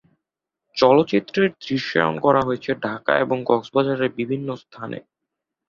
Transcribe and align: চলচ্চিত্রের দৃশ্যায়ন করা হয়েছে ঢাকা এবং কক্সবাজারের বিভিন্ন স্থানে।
চলচ্চিত্রের 0.77 1.49
দৃশ্যায়ন 1.61 2.15
করা 2.19 2.41
হয়েছে 2.41 2.71
ঢাকা 2.83 3.13
এবং 3.19 3.37
কক্সবাজারের 3.45 4.11
বিভিন্ন 4.17 4.47
স্থানে। 4.63 4.99